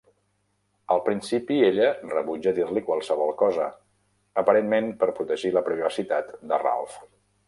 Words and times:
Al 0.93 1.01
principi 1.09 1.57
ella 1.65 1.89
rebutja 2.13 2.53
dir-li 2.59 2.83
qualsevol 2.87 3.33
cosa, 3.41 3.67
aparentment 4.43 4.89
per 5.05 5.11
protegir 5.21 5.53
la 5.59 5.63
privacitat 5.69 6.33
de 6.53 6.61
Ralf. 6.69 6.97